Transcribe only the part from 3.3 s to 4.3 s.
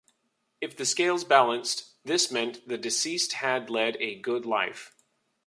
had led a